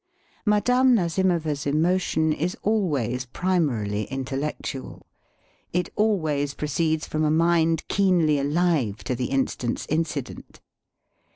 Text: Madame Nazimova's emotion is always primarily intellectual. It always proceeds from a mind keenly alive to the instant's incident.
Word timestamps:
Madame 0.47 0.95
Nazimova's 0.95 1.67
emotion 1.67 2.33
is 2.33 2.57
always 2.63 3.27
primarily 3.27 4.05
intellectual. 4.05 5.05
It 5.73 5.89
always 5.95 6.55
proceeds 6.55 7.05
from 7.05 7.23
a 7.23 7.29
mind 7.29 7.87
keenly 7.87 8.39
alive 8.39 9.03
to 9.03 9.13
the 9.13 9.25
instant's 9.27 9.85
incident. 9.91 10.59